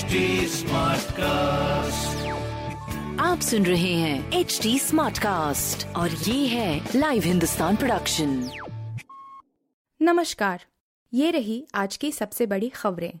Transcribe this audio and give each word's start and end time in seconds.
HD 0.00 0.06
cast 1.02 2.28
आप 3.20 3.40
सुन 3.40 3.66
रहे 3.66 3.94
हैं 3.94 4.32
एच 4.32 4.60
डी 4.62 4.78
स्मार्ट 4.78 5.18
कास्ट 5.18 5.96
और 5.96 6.10
ये 6.10 6.46
है 6.46 6.88
लाइव 6.96 7.22
हिंदुस्तान 7.22 7.76
प्रोडक्शन 7.76 8.50
नमस्कार 10.02 10.64
ये 11.14 11.30
रही 11.30 11.66
आज 11.74 11.96
की 11.96 12.12
सबसे 12.12 12.46
बड़ी 12.46 12.68
खबरें। 12.68 13.12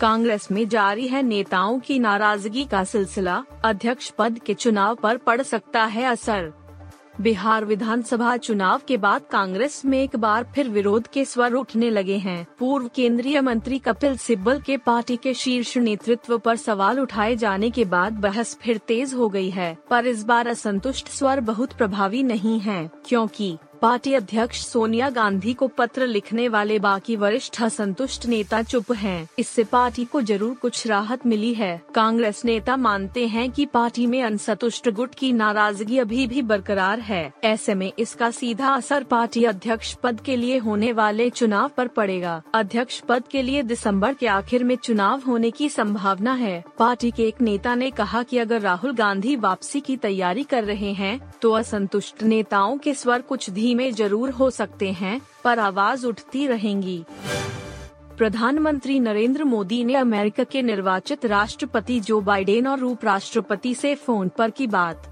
कांग्रेस 0.00 0.50
में 0.50 0.68
जारी 0.68 1.08
है 1.08 1.22
नेताओं 1.22 1.80
की 1.80 1.98
नाराज़गी 1.98 2.64
का 2.64 2.84
सिलसिला 2.84 3.44
अध्यक्ष 3.64 4.10
पद 4.10 4.38
के 4.38 4.54
चुनाव 4.54 4.94
पर 4.94 5.16
पड़ 5.16 5.42
सकता 5.42 5.84
है 5.84 6.02
असर। 6.02 6.57
बिहार 7.20 7.64
विधानसभा 7.64 8.36
चुनाव 8.36 8.80
के 8.88 8.96
बाद 8.96 9.22
कांग्रेस 9.30 9.84
में 9.84 9.98
एक 9.98 10.14
बार 10.16 10.44
फिर 10.54 10.68
विरोध 10.68 11.06
के 11.06 11.24
स्वर 11.24 11.52
उठने 11.52 11.88
लगे 11.90 12.16
हैं। 12.16 12.46
पूर्व 12.58 12.88
केंद्रीय 12.88 13.40
मंत्री 13.40 13.78
कपिल 13.78 14.16
सिब्बल 14.16 14.60
के 14.60 14.76
पार्टी 14.76 15.16
के 15.16 15.32
शीर्ष 15.34 15.76
नेतृत्व 15.76 16.36
पर 16.38 16.56
सवाल 16.56 17.00
उठाए 17.00 17.36
जाने 17.36 17.70
के 17.70 17.84
बाद 17.84 18.20
बहस 18.20 18.56
फिर 18.62 18.78
तेज 18.78 19.14
हो 19.14 19.28
गई 19.28 19.50
है, 19.50 19.76
पर 19.90 20.06
इस 20.06 20.24
बार 20.24 20.48
असंतुष्ट 20.48 21.08
स्वर 21.08 21.40
बहुत 21.40 21.72
प्रभावी 21.72 22.22
नहीं 22.22 22.58
है, 22.60 22.90
क्योंकि 23.06 23.56
पार्टी 23.82 24.12
अध्यक्ष 24.14 24.60
सोनिया 24.60 25.08
गांधी 25.10 25.52
को 25.54 25.66
पत्र 25.68 26.06
लिखने 26.06 26.46
वाले 26.48 26.78
बाकी 26.78 27.16
वरिष्ठ 27.16 27.60
असंतुष्ट 27.62 28.24
नेता 28.26 28.62
चुप 28.62 28.90
हैं। 28.92 29.28
इससे 29.38 29.64
पार्टी 29.64 30.04
को 30.04 30.22
ज़रूर 30.22 30.54
कुछ 30.54 30.86
राहत 30.86 31.26
मिली 31.26 31.52
है। 31.54 31.80
कांग्रेस 31.94 32.44
नेता 32.44 32.76
मानते 32.76 33.26
हैं 33.26 33.50
कि 33.50 33.66
पार्टी 33.66 34.06
में 34.06 34.22
असंतुष्ट 34.22 34.88
गुट 34.90 35.14
की 35.14 35.32
नाराज़गी 35.32 35.98
अभी 35.98 36.26
भी 36.26 36.42
बरकरार 36.42 37.00
है। 37.00 37.32
ऐसे 37.44 37.74
में 37.74 37.92
इसका 37.98 38.30
सीधा 38.30 38.68
असर 38.68 39.04
पार्टी 39.04 39.44
अध्यक्ष 39.44 39.94
पद 39.94 40.20
के 40.20 40.36
लिए 40.36 40.58
होने 40.58 40.90
वाले 40.92 41.28
चुनाव 41.30 41.70
पर 41.76 41.88
पड़ेगा। 41.90 42.40
अध्यक्ष 42.54 43.00
पद 43.00 43.28
के 43.30 43.42
लिए 43.42 43.62
दिसंबर 43.64 44.14
के 44.14 44.26
आखिर 44.28 44.64
में 44.64 44.74
चुनाव 44.76 45.22
होने 45.26 45.50
की 45.50 45.68
संभावना 45.68 46.32
है। 46.34 46.62
पार्टी 46.78 47.10
के 47.10 47.28
एक 47.28 47.40
नेता 47.42 47.74
ने 47.74 47.90
कहा 47.92 48.22
कि 48.22 48.38
अगर 48.38 48.60
राहुल 48.60 48.94
गांधी 48.94 49.36
वापसी 49.38 49.80
की 49.80 49.96
तैयारी 49.98 50.44
कर 50.44 50.64
रहे 50.64 50.92
हैं 50.94 51.18
तो 51.42 51.52
असंतुष्ट 51.52 52.22
नेताओं 52.24 52.76
के 52.78 52.94
स्वर 52.94 53.22
कुछ 53.22 53.50
धीमे 53.68 53.90
ज़रूर 53.92 54.30
हो 54.30 54.48
सकते 54.50 54.90
हैं, 54.92 55.20
पर 55.44 55.58
आवाज़ 55.58 56.06
उठती 56.06 56.46
रहेंगी। 56.46 57.04
प्रधानमंत्री 58.18 58.98
नरेंद्र 59.00 59.44
मोदी 59.44 59.82
ने 59.84 59.94
अमेरिका 59.94 60.44
के 60.44 60.62
निर्वाचित 60.62 61.26
राष्ट्रपति 61.26 61.98
जो 62.00 62.20
बाइडेन 62.20 62.66
और 62.66 62.84
उपराष्ट्रपति 62.84 63.74
से 63.74 63.94
फ़ोन 63.94 64.28
पर 64.28 64.50
की 64.50 64.66
बात। 64.66 65.06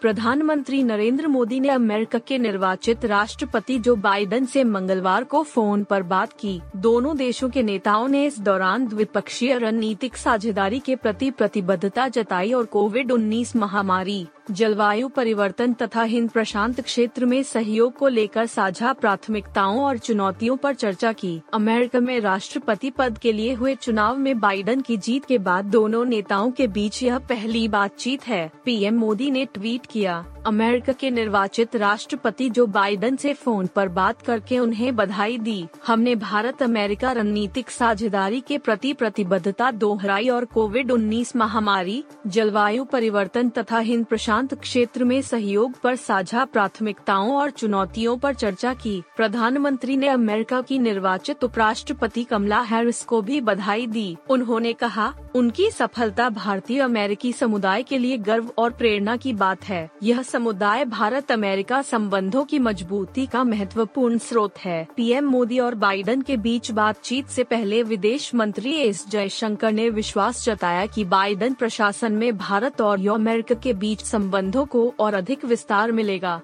प्रधानमंत्री 0.00 0.82
नरेंद्र 0.82 1.28
मोदी 1.28 1.60
ने 1.60 1.68
अमेरिका 1.68 2.18
के 2.18 2.38
निर्वाचित 2.38 3.04
राष्ट्रपति 3.04 3.78
जो 3.78 3.96
बाइडेन 3.96 4.46
से 4.46 4.64
मंगलवार 4.64 5.24
को 5.24 5.42
फ़ोन 5.42 5.84
पर 5.84 6.02
बात 6.02 6.32
की। 6.32 6.60
दोनों 6.76 7.16
देशों 7.16 7.50
के 7.50 7.62
नेताओं 7.62 8.08
ने 8.08 8.24
इस 8.26 8.40
दौरान 8.40 8.86
द्विपक्षीय 8.86 9.58
रणनीतिक 9.58 10.16
साझेदारी 10.16 10.78
के 10.78 10.96
प्रति 10.96 11.30
प्रतिबद्धता 11.30 12.08
जताई 12.08 12.52
और 12.52 12.64
कोविड 12.64 13.12
19 13.12 13.56
महामारी 13.56 14.26
जलवायु 14.50 15.08
परिवर्तन 15.08 15.72
तथा 15.72 16.02
हिंद 16.02 16.30
प्रशांत 16.30 16.80
क्षेत्र 16.80 17.24
में 17.24 17.42
सहयोग 17.42 17.92
को 17.92 18.08
लेकर 18.08 18.46
साझा 18.46 18.92
प्राथमिकताओं 18.92 19.84
और 19.84 19.98
चुनौतियों 19.98 20.56
पर 20.56 20.74
चर्चा 20.74 21.12
की। 21.12 21.42
अमेरिका 21.54 22.00
में 22.00 22.20
राष्ट्रपति 22.20 22.90
पद 22.90 23.18
के 23.18 23.32
लिए 23.32 23.52
हुए 23.52 23.74
चुनाव 23.74 24.16
में 24.16 24.40
बाइडन 24.40 24.80
की 24.80 24.96
जीत 24.96 25.24
के 25.24 25.38
बाद 25.38 25.64
दोनों 25.64 26.04
नेताओं 26.04 26.50
के 26.50 26.66
बीच 26.66 27.02
यह 27.02 27.18
पहली 27.18 27.68
बातचीत 27.68 28.26
है, 28.26 28.52
पीएम 28.64 28.94
मोदी 28.94 29.30
ने 29.30 29.44
ट्वीट 29.44 29.86
किया। 29.86 30.26
अमेरिका 30.46 30.92
के 30.92 31.10
निर्वाचित 31.10 31.76
राष्ट्रपति 31.76 32.50
जो 32.50 32.66
बाइडन 32.66 33.16
से 33.16 33.32
फ़ोन 33.32 33.66
पर 33.66 33.88
बात 33.88 34.22
करके 34.22 34.58
उन्हें 34.58 34.96
बधाई 34.96 35.38
दी। 35.38 35.66
हमने 35.86 36.14
भारत 36.14 36.62
अमेरिका 36.62 37.12
रणनीतिक 37.12 37.70
साझेदारी 37.70 38.40
के 38.40 38.58
प्रति 38.58 38.92
प्रतिबद्धता 38.92 39.70
दोहराई 39.70 40.28
और 40.28 40.44
कोविड 40.44 40.90
19 40.90 41.36
महामारी, 41.36 42.04
जलवायु 42.26 42.84
परिवर्तन 42.84 43.48
तथा 43.48 43.78
हिंद 43.78 44.04
प्रशांत 44.04 44.35
क्षेत्र 44.44 45.04
में 45.04 45.22
सहयोग 45.22 45.80
पर 45.80 45.96
साझा 45.96 46.44
प्राथमिकताओं 46.44 47.36
और 47.36 47.50
चुनौतियों 47.50 48.18
पर 48.18 48.34
चर्चा 48.34 48.74
की। 48.74 49.02
प्रधानमंत्री 49.16 49.96
ने 49.96 50.08
अमेरिका 50.08 50.60
की 50.60 50.78
निर्वाचित 50.78 51.44
उपराष्ट्रपति 51.44 52.24
कमला 52.24 52.60
हैरिस 52.60 53.02
को 53.02 53.22
भी 53.22 53.40
बधाई 53.40 53.86
दी। 53.86 54.16
उन्होंने 54.30 54.72
कहा 54.72 55.14
उनकी 55.36 55.70
सफलता 55.70 56.28
भारतीय 56.28 56.80
अमेरिकी 56.80 57.32
समुदाय 57.32 57.82
के 57.82 57.96
लिए 57.98 58.16
गर्व 58.18 58.50
और 58.58 58.70
प्रेरणा 58.70 59.16
की 59.16 59.32
बात 59.32 59.64
है। 59.64 59.90
यह 60.02 60.22
समुदाय 60.22 60.84
भारत 60.84 61.32
अमेरिका 61.32 61.80
संबंधों 61.82 62.44
की 62.44 62.58
मजबूती 62.58 63.26
का 63.26 63.42
महत्वपूर्ण 63.44 64.18
स्रोत 64.18 64.58
है। 64.58 64.86
पीएम 64.96 65.28
मोदी 65.28 65.58
और 65.58 65.74
बाइडन 65.74 66.22
के 66.22 66.36
बीच 66.36 66.70
बातचीत 66.70 67.26
से 67.26 67.44
पहले 67.44 67.82
विदेश 67.82 68.34
मंत्री 68.34 68.72
एस 68.76 69.04
जयशंकर 69.08 69.72
ने 69.72 69.88
विश्वास 69.90 70.44
जताया 70.44 70.86
कि 70.86 71.04
बाइडन 71.04 71.54
प्रशासन 71.54 72.12
में 72.12 72.36
भारत 72.38 72.80
और 72.80 73.06
अमेरिका 73.08 73.54
के 73.54 73.72
बीच 73.74 74.04
संबंधों 74.04 74.64
को 74.66 74.94
और 75.00 75.14
अधिक 75.14 75.44
विस्तार 75.44 75.92
मिलेगा। 75.92 76.40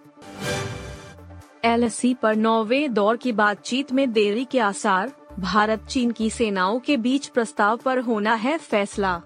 एल 1.64 1.88
पर 2.22 2.36
नौवे 2.36 2.86
दौर 2.88 3.16
की 3.16 3.32
बातचीत 3.32 3.92
में 3.92 4.12
देरी 4.12 4.44
के 4.44 4.58
आसार 4.58 5.12
भारत 5.40 5.86
चीन 5.88 6.10
की 6.10 6.30
सेनाओं 6.30 6.80
के 6.80 6.96
बीच 6.96 7.26
प्रस्ताव 7.26 7.76
पर 7.76 7.98
होना 7.98 8.34
है 8.34 8.58
फैसला। 8.58 9.22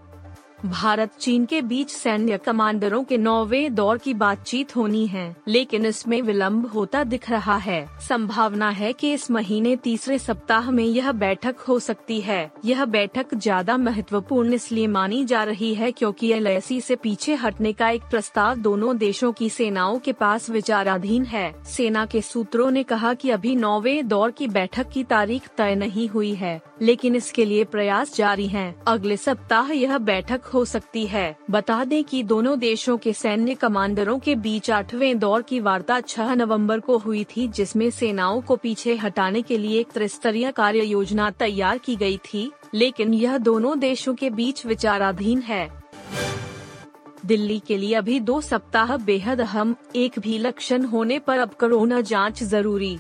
भारत, 0.67 1.11
चीन 1.21 1.45
के 1.45 1.61
बीच 1.63 1.91
सैन्य 1.91 2.39
कमांडरों 2.39 3.03
के 3.05 3.17
नौवे 3.19 3.69
दौर 3.71 3.99
की 3.99 4.15
बातचीत 4.17 4.75
होनी 4.77 5.07
है, 5.07 5.37
लेकिन 5.49 5.87
इसमें 5.87 6.21
विलंब 6.23 6.67
होता 6.67 7.03
दिख 7.05 7.29
रहा 7.31 7.57
है। 7.59 7.87
संभावना 8.01 8.69
है 8.71 8.93
कि 8.93 9.13
इस 9.13 9.31
महीने 9.31 9.75
तीसरे 9.79 10.19
सप्ताह 10.19 10.71
में 10.71 10.85
यह 10.85 11.11
बैठक 11.15 11.59
हो 11.59 11.79
सकती 11.81 12.21
है। 12.21 12.51
यह 12.65 12.85
बैठक 12.87 13.35
ज़्यादा 13.37 13.77
महत्वपूर्ण 13.79 14.53
इसलिए 14.55 14.87
मानी 14.89 15.25
जा 15.25 15.43
रही 15.45 15.73
है 15.75 15.91
क्योंकि 15.93 16.33
एल 16.33 16.59
से 16.61 16.97
पीछे 16.97 17.35
हटने 17.37 17.73
का 17.73 17.89
एक 17.91 18.03
प्रस्ताव 18.11 18.57
दोनों 18.59 18.97
देशों 18.99 19.33
की 19.33 19.49
सेनाओं 19.51 19.99
के 19.99 20.13
पास 20.15 20.51
विचाराधीन 20.51 21.25
है। 21.27 21.53
सेना 21.67 22.05
के 22.07 22.21
सूत्रों 22.23 22.71
ने 22.71 22.83
कहा 22.85 23.15
कि 23.15 23.31
अभी 23.31 23.55
नौवे 23.57 24.03
दौर 24.05 24.31
की 24.31 24.49
बैठक 24.49 24.89
की 24.89 25.05
तारीख 25.07 25.49
तय 25.59 25.75
नहीं 25.75 26.09
हुई 26.09 26.35
है, 26.35 26.61
लेकिन 26.83 27.17
इसके 27.17 27.45
लिए 27.45 27.65
प्रयास 27.67 28.15
जारी 28.17 28.47
है। 28.49 28.75
अगले 28.89 29.17
सप्ताह 29.19 29.73
यह 29.73 29.99
बैठक 30.01 30.45
हो 30.57 30.65
सकती 30.65 31.07
है। 31.07 31.37
बता 31.51 31.85
दें 31.85 32.05
कि 32.05 32.23
दोनों 32.23 32.59
देशों 32.59 32.99
के 32.99 33.13
सैन्य 33.13 33.55
कमांडरों 33.55 34.19
के 34.19 34.35
बीच 34.35 34.71
आठवें 34.71 35.19
दौर 35.19 35.43
की 35.43 35.61
वार्ता 35.61 36.01
6 36.01 36.35
नवंबर 36.35 36.81
को 36.81 36.99
हुई 36.99 37.25
थी, 37.25 37.49
जिसमें 37.49 37.91
सेनाओं 37.91 38.41
को 38.41 38.57
पीछे 38.57 38.97
हटाने 38.97 39.43
के 39.43 39.59
लिए 39.59 39.81
एक 39.81 39.93
त्रिस्तरीय 39.95 40.51
कार्य 40.51 40.85
योजना 40.85 41.31
तैयार 41.31 41.79
की 41.79 41.97
गई 41.97 42.17
थी, 42.17 42.53
लेकिन 42.75 43.15
यह 43.15 43.39
दोनों 43.39 43.79
देशों 43.79 44.15
के 44.15 44.31
बीच 44.31 44.67
विचाराधीन 44.67 45.41
है। 45.41 45.69
दिल्ली 47.27 47.59
के 47.67 47.77
लिए 47.77 47.95
अभी 47.95 48.21
दो 48.21 48.41
सप्ताह 48.41 48.97
बेहद 48.97 49.41
अहम, 49.41 49.75
एक 49.97 50.19
भी 50.19 50.39
लक्षण 50.39 50.85
होने 50.85 51.19
पर 51.19 51.39
अब 51.39 51.51
कोरोना 51.61 52.01
जाँच 52.01 52.43
ज़रूरी। 52.43 52.99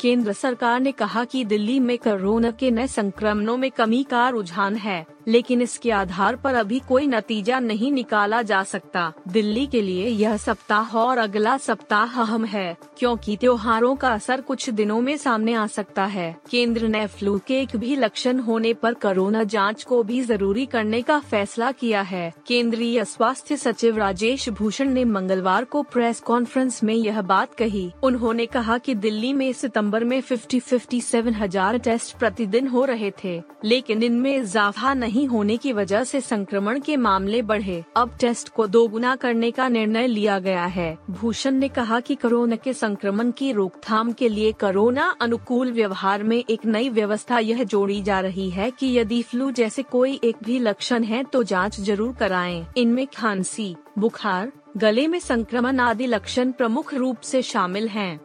केंद्र 0.00 0.32
सरकार 0.32 0.80
ने 0.80 0.92
कहा 0.92 1.24
कि 1.24 1.44
दिल्ली 1.44 1.80
में 1.80 1.98
कोरोना 1.98 2.50
के 2.50 2.70
नए 2.70 2.86
संक्रमणों 2.86 3.56
में 3.56 3.70
कमी 3.70 4.02
का 4.10 4.28
रुझान 4.28 4.76
है। 4.76 5.06
लेकिन 5.28 5.62
इसके 5.62 5.90
आधार 5.92 6.36
पर 6.36 6.54
अभी 6.54 6.78
कोई 6.88 7.06
नतीजा 7.06 7.58
नहीं 7.60 7.90
निकाला 7.92 8.42
जा 8.42 8.62
सकता। 8.64 9.12
दिल्ली 9.28 9.66
के 9.66 9.82
लिए 9.82 10.06
यह 10.08 10.36
सप्ताह 10.36 10.96
और 10.96 11.18
अगला 11.18 11.56
सप्ताह 11.58 12.20
अहम 12.22 12.44
है, 12.46 12.76
क्योंकि 12.98 13.36
त्योहारों 13.36 13.94
का 13.96 14.08
असर 14.10 14.40
कुछ 14.40 14.68
दिनों 14.70 15.00
में 15.00 15.16
सामने 15.16 15.54
आ 15.54 15.66
सकता 15.68 16.04
है। 16.06 16.34
केंद्र 16.50 16.88
ने 16.88 17.06
फ्लू 17.08 17.38
के 17.38 17.60
एक 17.60 17.76
भी 17.76 17.96
लक्षण 17.96 18.38
होने 18.40 18.72
पर 18.74 18.94
कोरोना 18.96 19.42
जाँच 19.46 19.84
को 19.84 20.02
भी 20.02 20.20
ज़रूरी 20.22 20.66
करने 20.66 21.02
का 21.02 21.18
फैसला 21.20 21.70
किया 21.72 22.02
है। 22.02 22.32
केंद्रीय 22.46 23.04
स्वास्थ्य 23.06 23.56
सचिव 23.56 23.98
राजेश 23.98 24.48
भूषण 24.50 24.90
ने 24.90 25.04
मंगलवार 25.06 25.64
को 25.64 25.82
प्रेस 25.84 26.20
कॉन्फ्रेंस 26.20 26.82
में 26.82 26.94
यह 26.94 27.20
बात 27.24 27.54
कही। 27.54 27.90
उन्होंने 28.02 28.46
कहा 28.48 28.78
कि 28.78 28.94
दिल्ली 28.96 29.32
में 29.32 29.52
सितंबर 29.54 30.04
में 30.04 30.20
फिफ्टी 30.20 30.60
फिफ्टी 30.60 31.00
सेवन 31.00 31.34
हज़ार 31.34 31.78
टेस्ट 31.80 32.16
प्रतिदिन 32.18 32.66
हो 32.68 32.84
रहे 32.84 33.10
थे, 33.24 33.40
लेकिन 33.64 34.02
इनमें 34.02 34.36
इजाफा 34.36 34.94
नहीं 34.94 35.17
नहीं 35.18 35.26
होने 35.28 35.56
की 35.56 35.72
वजह 35.72 36.02
से 36.04 36.20
संक्रमण 36.20 36.78
के 36.80 36.96
मामले 36.96 37.40
बढ़े 37.42 37.82
अब 37.96 38.10
टेस्ट 38.20 38.48
को 38.48 38.66
दोगुना 38.66 39.14
करने 39.16 39.50
का 39.50 39.68
निर्णय 39.68 40.06
लिया 40.06 40.38
गया 40.38 40.64
है 40.66 40.98
भूषण 41.10 41.54
ने 41.54 41.68
कहा 41.68 41.98
कि 42.00 42.14
कोरोना 42.14 42.56
के 42.56 42.72
संक्रमण 42.72 43.30
की 43.30 43.50
रोकथाम 43.52 44.12
के 44.12 44.28
लिए 44.28 44.52
कोरोना 44.52 45.06
अनुकूल 45.20 45.72
व्यवहार 45.72 46.22
में 46.22 46.36
एक 46.38 46.66
नई 46.66 46.88
व्यवस्था 46.88 47.38
यह 47.38 47.62
जोड़ी 47.64 48.00
जा 48.02 48.20
रही 48.20 48.48
है 48.50 48.70
कि 48.70 48.92
यदि 48.98 49.20
फ्लू 49.22 49.50
जैसे 49.50 49.82
कोई 49.82 50.18
एक 50.24 50.36
भी 50.44 50.58
लक्षण 50.58 51.04
है 51.04 51.22
तो 51.24 51.42
जाँच 51.42 51.80
ज़रूर 51.80 52.12
कराएँ। 52.14 52.64
इनमें 52.76 53.06
खांसी, 53.16 53.74
बुखार, 53.98 54.52
गले 54.76 55.06
में 55.08 55.18
संक्रमण 55.20 55.80
आदि 55.80 56.06
लक्षण 56.06 56.52
प्रमुख 56.52 56.94
रूप 56.94 57.20
से 57.20 57.42
शामिल 57.42 57.88
हैं। 57.88 58.20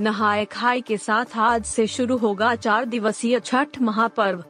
नहाए 0.00 0.44
खाए 0.44 0.80
के 0.80 0.96
साथ 0.98 1.36
आज 1.38 1.64
से 1.64 1.86
शुरू 1.86 2.16
होगा 2.16 2.54
चार 2.56 2.84
दिवसीय 2.84 3.40
छठ 3.40 3.80
महापर्व 3.82 4.44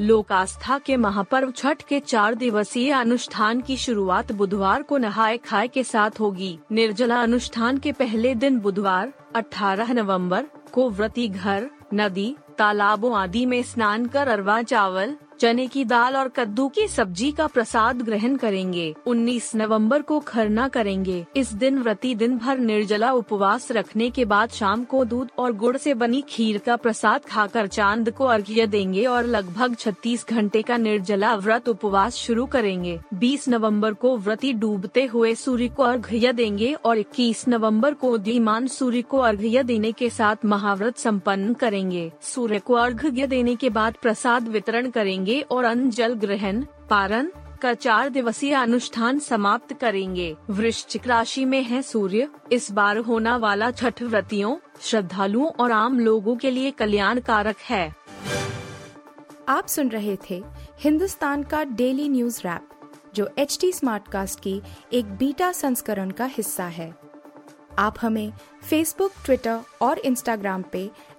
लोक 0.00 0.32
आस्था 0.32 0.78
के 0.78 0.96
महापर्व 0.96 1.50
छठ 1.50 1.82
के 1.82 2.00
चार 2.00 2.34
दिवसीय 2.34 2.90
अनुष्ठान 2.92 3.60
की 3.60 3.76
शुरुआत 3.76 4.32
बुधवार 4.32 4.82
को 4.82 4.98
नहाए 4.98 5.36
खाए 5.36 5.68
के 5.68 5.84
साथ 5.84 6.10
होगी। 6.20 6.58
निर्जला 6.72 7.22
अनुष्ठान 7.22 7.78
के 7.78 7.92
पहले 7.92 8.34
दिन 8.34 8.58
बुधवार 8.60 9.12
18 9.36 9.92
नवंबर, 9.92 10.46
को 10.72 10.90
व्रती 10.90 11.28
घर, 11.28 11.70
नदी, 11.94 12.36
तालाबों 12.58 13.16
आदि 13.16 13.46
में 13.46 13.62
स्नान 13.62 14.06
कर 14.06 14.28
अरवा 14.28 14.62
चावल 14.62 15.16
चने 15.40 15.66
की 15.66 15.84
दाल 15.84 16.16
और 16.16 16.28
कद्दू 16.28 16.68
की 16.68 16.88
सब्ज़ी 16.88 17.30
का 17.32 17.46
प्रसाद 17.46 18.02
ग्रहण 18.02 18.36
करेंगे। 18.36 18.94
19 19.06 19.54
नवंबर 19.54 20.02
को 20.02 20.20
खरना 20.20 20.68
करेंगे। 20.68 21.26
इस 21.36 21.52
दिन 21.52 21.78
व्रती 21.78 22.14
दिन 22.14 22.38
भर 22.38 22.58
निर्जला 22.58 23.12
उपवास 23.12 23.72
रखने 23.72 24.10
के 24.10 24.24
बाद 24.24 24.50
शाम 24.50 24.84
को 24.84 25.04
दूध 25.04 25.28
और 25.38 25.52
गुड़ 25.52 25.76
से 25.76 25.94
बनी 25.94 26.22
खीर 26.28 26.58
का 26.58 26.76
प्रसाद 26.76 27.24
खाकर 27.24 27.66
चाँद 27.66 28.10
को 28.10 28.24
अर्घ्य 28.24 28.66
देंगे 28.66 29.04
और 29.04 29.26
लगभग 29.26 29.74
36 29.74 30.26
घंटे 30.28 30.62
का 30.62 30.76
निर्जला 30.76 31.34
व्रत 31.34 31.68
उपवास 31.68 32.14
शुरू 32.14 32.46
करेंगे। 32.46 32.98
20 33.14 33.48
नवंबर 33.48 33.94
को 33.94 34.16
व्रती 34.16 34.52
डूबते 34.52 35.04
हुए 35.04 35.34
सूर्य 35.34 35.68
को 35.68 35.82
अर्घ्य 35.82 36.32
देंगे 36.32 36.72
और 36.72 36.98
21 36.98 37.44
नवंबर 37.48 37.94
को 37.94 38.10
उदीमान 38.10 38.66
सूर्य 38.66 39.02
को 39.02 39.18
अर्घ्य 39.18 39.62
देने 39.62 39.92
के 39.92 40.10
साथ 40.10 40.36
महाव्रत 40.44 40.98
सम्पन्न 40.98 41.54
करेंगे। 41.54 42.12
सूर्य 42.22 42.58
को 42.58 42.74
अर्घ्य 42.74 43.26
देने 43.26 43.56
के 43.56 43.70
बाद 43.70 43.94
प्रसाद 44.02 44.48
वितरण 44.48 44.90
करेंगे। 44.90 45.25
करेंगे 45.26 45.40
और 45.50 45.64
अन्न 45.64 45.90
जल 45.90 46.14
ग्रहण, 46.14 46.62
पारण 46.90 47.30
का 47.62 47.72
चार 47.74 48.08
दिवसीय 48.08 48.54
अनुष्ठान 48.54 49.18
समाप्त 49.18 49.72
करेंगे। 49.72 50.36
वृश्चिक 50.50 51.06
राशि 51.06 51.44
में 51.44 51.62
है 51.62 51.82
सूर्य। 51.82 52.28
इस 52.52 52.70
बार 52.72 52.98
होना 52.98 53.36
वाला 53.36 53.70
छठ 53.70 54.02
व्रतियों, 54.02 54.56
श्रद्धालुओं 54.80 55.50
और 55.60 55.72
आम 55.72 55.98
लोगों 56.00 56.36
के 56.36 56.50
लिए 56.50 56.70
कल्याण 56.70 57.20
कारक 57.20 57.56
है। 57.60 57.94
आप 59.48 59.66
सुन 59.66 59.88
रहे 59.88 60.16
थे 60.30 60.42
हिंदुस्तान 60.80 61.42
का 61.42 61.64
डेली 61.64 62.08
न्यूज़ 62.08 62.40
रैप, 62.40 62.68
जो 63.14 63.28
एच 63.38 63.58
टी 63.60 63.72
स्मार्ट 63.72 64.08
कास्ट 64.08 64.40
की 64.40 64.60
एक 64.92 65.16
बीटा 65.16 65.52
संस्करण 65.52 66.10
का 66.10 66.24
हिस्सा 66.24 66.64
है। 66.64 66.94
आप 67.78 67.96
हमें 68.00 68.32
फेसबुक 68.70 69.12
ट्विटर 69.24 69.60
और 69.80 69.98
इंस्टाग्राम 69.98 70.62
पे 70.72 70.90